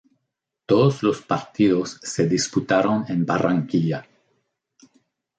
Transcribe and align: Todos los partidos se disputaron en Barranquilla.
Todos 0.65 1.03
los 1.03 1.21
partidos 1.21 1.99
se 2.01 2.25
disputaron 2.27 3.05
en 3.07 3.23
Barranquilla. 3.23 4.03